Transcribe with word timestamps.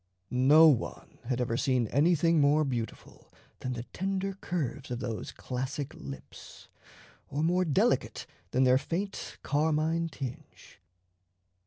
No 0.31 0.67
one 0.67 1.19
had 1.25 1.39
ever 1.39 1.55
seen 1.55 1.85
anything 1.89 2.41
more 2.41 2.63
beautiful 2.63 3.31
than 3.59 3.73
the 3.73 3.83
tender 3.93 4.33
curves 4.33 4.89
of 4.89 4.97
those 4.99 5.31
classic 5.31 5.93
lips, 5.93 6.69
or 7.29 7.43
more 7.43 7.65
delicate 7.65 8.25
than 8.49 8.63
their 8.63 8.79
faint 8.79 9.37
carmine 9.43 10.09
tinge. 10.09 10.79